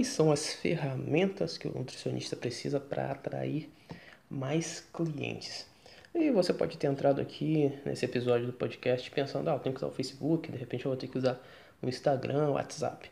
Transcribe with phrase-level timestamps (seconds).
[0.00, 3.70] quais são as ferramentas que o nutricionista precisa para atrair
[4.30, 5.66] mais clientes.
[6.14, 9.78] E você pode ter entrado aqui nesse episódio do podcast pensando, ah, eu tenho que
[9.78, 11.38] usar o Facebook, de repente eu vou ter que usar
[11.82, 13.10] o Instagram, o WhatsApp.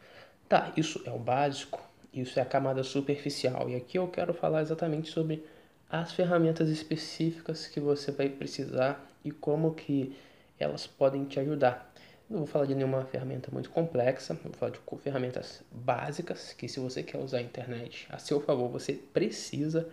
[0.48, 1.78] Tá, isso é o básico,
[2.12, 3.68] isso é a camada superficial.
[3.68, 5.44] E aqui eu quero falar exatamente sobre
[5.90, 10.16] as ferramentas específicas que você vai precisar e como que
[10.58, 11.87] elas podem te ajudar.
[12.28, 16.78] Não vou falar de nenhuma ferramenta muito complexa, vou falar de ferramentas básicas que se
[16.78, 19.88] você quer usar a internet a seu favor, você precisa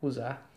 [0.00, 0.48] usar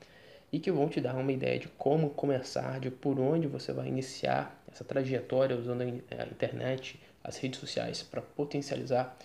[0.51, 3.88] e que vão te dar uma ideia de como começar, de por onde você vai
[3.88, 9.17] iniciar essa trajetória usando a internet, as redes sociais para potencializar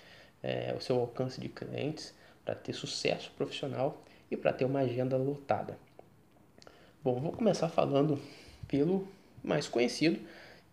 [0.43, 5.19] é, o seu alcance de clientes, para ter sucesso profissional e para ter uma agenda
[5.19, 5.77] lotada.
[7.05, 8.19] Bom, vou começar falando
[8.67, 9.07] pelo
[9.45, 10.19] mais conhecido,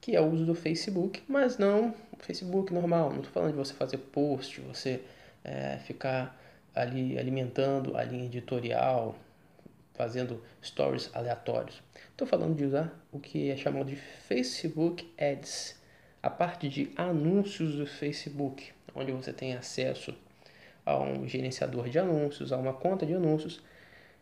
[0.06, 3.10] que é o uso do Facebook, mas não Facebook normal.
[3.10, 5.02] Não estou falando de você fazer post, você
[5.44, 6.40] é, ficar
[6.76, 9.16] ali alimentando a linha editorial,
[9.96, 11.82] fazendo stories aleatórios.
[12.12, 15.76] Estou falando de usar o que é chamado de Facebook Ads,
[16.22, 20.14] a parte de anúncios do Facebook, onde você tem acesso
[20.86, 23.60] a um gerenciador de anúncios, a uma conta de anúncios,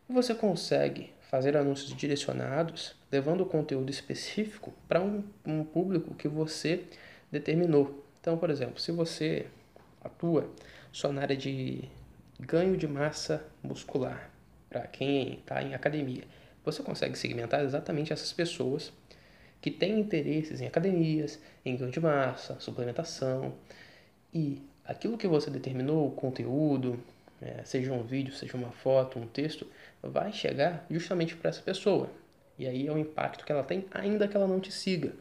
[0.10, 6.84] e você consegue fazer anúncios direcionados, levando conteúdo específico para um, um público que você
[7.32, 8.06] determinou.
[8.22, 9.48] Então, por exemplo, se você
[10.04, 10.48] atua
[10.92, 11.90] só na área de
[12.40, 14.30] ganho de massa muscular,
[14.70, 16.24] para quem está em academia.
[16.64, 18.94] Você consegue segmentar exatamente essas pessoas
[19.60, 23.56] que têm interesses em academias, em ganho de massa, suplementação
[24.32, 27.00] e aquilo que você determinou, o conteúdo,
[27.44, 29.68] é, seja um vídeo, seja uma foto, um texto,
[30.02, 32.10] vai chegar justamente para essa pessoa.
[32.58, 35.14] E aí é o impacto que ela tem, ainda que ela não te siga.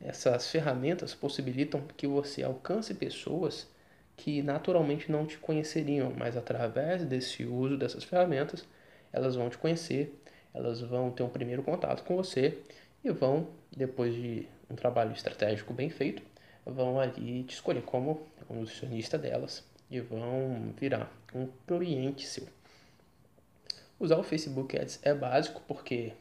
[0.00, 3.68] Essas ferramentas possibilitam que você alcance pessoas
[4.16, 8.64] que naturalmente não te conheceriam, mas através desse uso dessas ferramentas,
[9.12, 10.14] elas vão te conhecer,
[10.54, 12.58] elas vão ter um primeiro contato com você
[13.02, 16.22] e vão, depois de um trabalho estratégico bem feito,
[16.64, 22.46] vão ali te escolher como um nutricionista delas e vão virar um cliente seu.
[23.98, 26.12] Usar o Facebook Ads é básico porque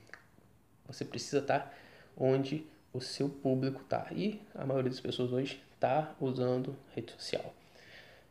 [0.85, 1.73] você precisa estar
[2.17, 4.07] onde o seu público está.
[4.11, 7.53] E a maioria das pessoas hoje está usando rede social.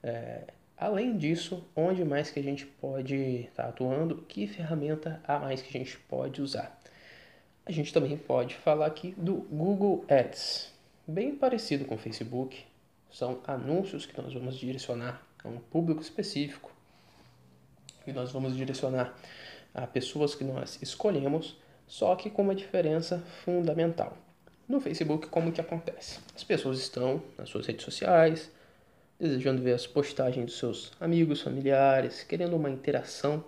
[0.03, 0.45] É,
[0.77, 4.17] além disso, onde mais que a gente pode estar tá atuando?
[4.29, 6.79] Que ferramenta a mais que a gente pode usar?
[7.65, 10.73] A gente também pode falar aqui do Google Ads,
[11.07, 12.65] bem parecido com o Facebook.
[13.11, 16.71] São anúncios que nós vamos direcionar a um público específico
[18.09, 19.15] e nós vamos direcionar
[19.75, 21.57] a pessoas que nós escolhemos,
[21.87, 24.17] só que com uma diferença fundamental.
[24.67, 26.19] No Facebook, como que acontece?
[26.35, 28.51] As pessoas estão nas suas redes sociais,
[29.19, 33.45] desejando ver as postagens dos seus amigos, familiares, querendo uma interação,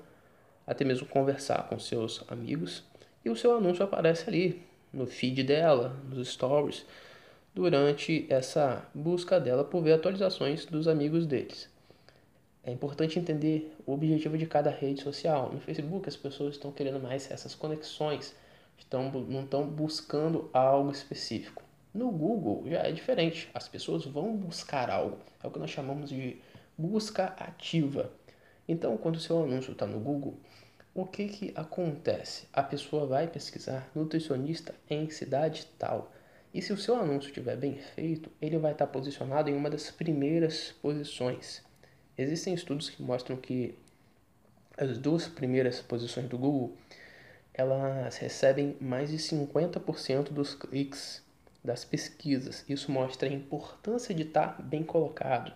[0.66, 2.84] até mesmo conversar com seus amigos,
[3.24, 4.62] e o seu anúncio aparece ali
[4.92, 6.84] no feed dela, nos stories,
[7.54, 11.68] durante essa busca dela por ver atualizações dos amigos deles.
[12.62, 15.50] É importante entender o objetivo de cada rede social.
[15.53, 18.34] No Facebook, as pessoas estão querendo mais essas conexões,
[18.76, 21.62] estão, não estão buscando algo específico.
[21.93, 23.48] No Google já é diferente.
[23.54, 25.19] As pessoas vão buscar algo.
[25.43, 26.38] É o que nós chamamos de
[26.76, 28.12] busca ativa.
[28.69, 30.38] Então, quando o seu anúncio está no Google,
[30.94, 32.47] o que, que acontece?
[32.53, 36.12] A pessoa vai pesquisar nutricionista em cidade tal.
[36.53, 39.71] E se o seu anúncio estiver bem feito, ele vai estar tá posicionado em uma
[39.71, 41.62] das primeiras posições.
[42.20, 43.75] Existem estudos que mostram que
[44.76, 46.76] as duas primeiras posições do Google
[47.54, 51.25] elas recebem mais de 50% dos cliques
[51.64, 52.62] das pesquisas.
[52.69, 55.50] Isso mostra a importância de estar tá bem colocado,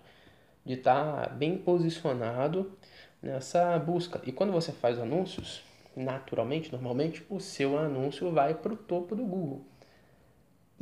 [0.64, 2.72] de estar tá bem posicionado
[3.20, 4.22] nessa busca.
[4.24, 5.62] E quando você faz anúncios,
[5.94, 9.66] naturalmente, normalmente, o seu anúncio vai para o topo do Google.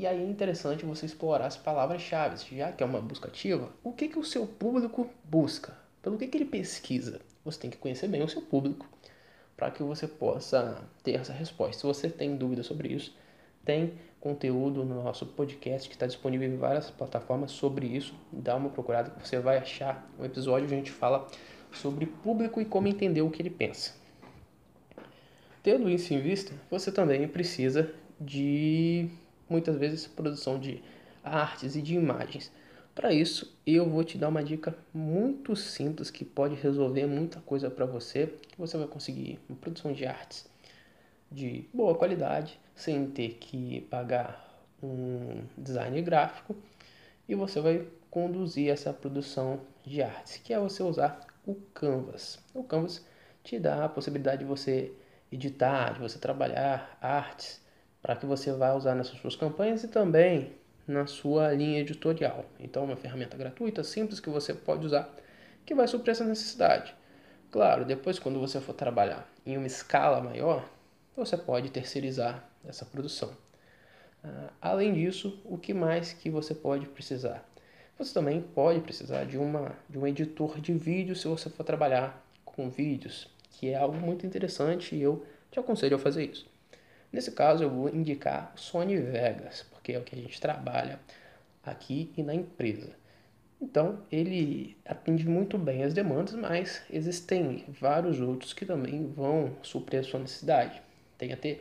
[0.03, 3.93] E aí é interessante você explorar as palavras-chave, já que é uma busca ativa, o
[3.93, 5.79] que, que o seu público busca?
[6.03, 7.21] Pelo que, que ele pesquisa?
[7.45, 8.85] Você tem que conhecer bem o seu público
[9.57, 11.79] para que você possa ter essa resposta.
[11.79, 13.17] Se você tem dúvida sobre isso,
[13.65, 18.13] tem conteúdo no nosso podcast que está disponível em várias plataformas sobre isso.
[18.33, 21.29] Dá uma procurada que você vai achar um episódio onde a gente fala
[21.71, 23.95] sobre público e como entender o que ele pensa.
[25.63, 29.09] Tendo isso em vista, você também precisa de
[29.53, 30.83] muitas vezes produção de
[31.23, 32.51] artes e de imagens.
[32.95, 37.71] Para isso, eu vou te dar uma dica muito simples que pode resolver muita coisa
[37.71, 38.35] para você.
[38.59, 40.51] Você vai conseguir uma produção de artes
[41.31, 44.47] de boa qualidade, sem ter que pagar
[44.83, 46.55] um design gráfico,
[47.29, 52.39] e você vai conduzir essa produção de artes, que é você usar o Canvas.
[52.53, 53.05] O Canvas
[53.43, 54.93] te dá a possibilidade de você
[55.31, 57.63] editar, de você trabalhar artes
[58.03, 60.53] para que você vá usar nessas suas campanhas e também
[60.87, 62.45] na sua linha editorial.
[62.59, 65.15] Então, uma ferramenta gratuita, simples que você pode usar,
[65.65, 66.95] que vai suprir essa necessidade.
[67.51, 70.69] Claro, depois quando você for trabalhar em uma escala maior,
[71.17, 73.31] você pode terceirizar essa produção.
[74.25, 77.47] Uh, além disso, o que mais que você pode precisar?
[77.99, 82.25] Você também pode precisar de, uma, de um editor de vídeo se você for trabalhar
[82.45, 86.52] com vídeos, que é algo muito interessante e eu te aconselho a fazer isso.
[87.13, 90.99] Nesse caso, eu vou indicar o Sony Vegas, porque é o que a gente trabalha
[91.63, 92.91] aqui e na empresa.
[93.61, 100.01] Então, ele atende muito bem as demandas, mas existem vários outros que também vão suprir
[100.01, 100.83] a sua necessidade.
[101.17, 101.61] Tem até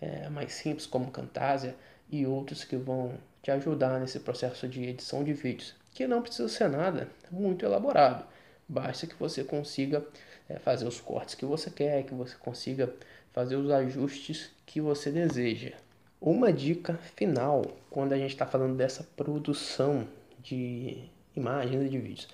[0.00, 1.74] é, mais simples, como Camtasia,
[2.10, 6.48] e outros que vão te ajudar nesse processo de edição de vídeos, que não precisa
[6.48, 8.24] ser nada muito elaborado.
[8.66, 10.02] Basta que você consiga
[10.48, 12.94] é, fazer os cortes que você quer, que você consiga
[13.34, 15.72] fazer os ajustes que você deseja.
[16.20, 20.06] Uma dica final quando a gente está falando dessa produção
[20.38, 21.04] de
[21.36, 22.28] imagens e de vídeos.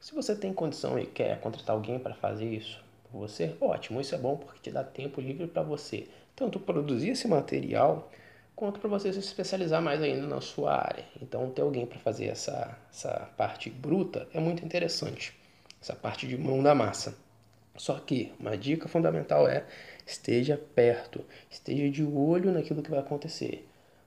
[0.00, 4.14] Se você tem condição e quer contratar alguém para fazer isso por você, ótimo, isso
[4.14, 6.06] é bom porque te dá tempo livre para você
[6.36, 8.10] tanto produzir esse material
[8.54, 11.04] quanto para você se especializar mais ainda na sua área.
[11.20, 15.34] Então, ter alguém para fazer essa, essa parte bruta é muito interessante,
[15.82, 17.16] essa parte de mão da massa.
[17.76, 19.64] Só que uma dica fundamental é
[20.06, 23.66] esteja perto, esteja de olho naquilo que vai acontecer.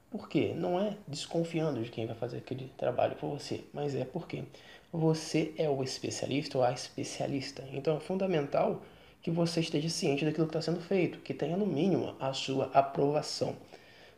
[0.10, 0.54] Por quê?
[0.56, 4.44] Não é desconfiando de quem vai fazer aquele trabalho por você, mas é porque
[4.92, 7.64] você é o especialista ou a especialista.
[7.72, 8.82] Então é fundamental
[9.22, 12.72] que você esteja ciente daquilo que está sendo feito, que tenha no mínimo a sua
[12.74, 13.56] aprovação.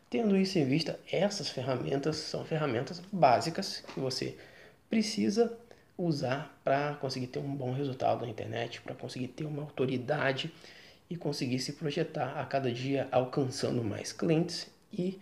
[0.08, 4.36] Tendo isso em vista, essas ferramentas são ferramentas básicas que você
[4.88, 5.58] precisa
[5.96, 10.52] usar para conseguir ter um bom resultado na internet, para conseguir ter uma autoridade
[11.12, 15.20] e conseguir se projetar a cada dia alcançando mais clientes e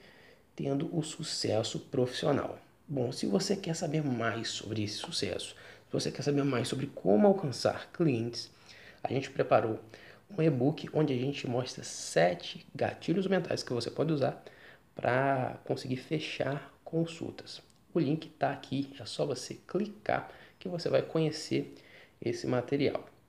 [0.54, 2.60] tendo o sucesso profissional.
[2.86, 6.86] Bom, se você quer saber mais sobre esse sucesso, se você quer saber mais sobre
[6.86, 8.52] como alcançar clientes,
[9.02, 9.80] a gente preparou
[10.38, 14.40] um e-book onde a gente mostra sete gatilhos mentais que você pode usar
[14.94, 17.60] para conseguir fechar consultas.
[17.92, 21.74] O link está aqui, é só você clicar que você vai conhecer
[22.22, 23.10] esse material.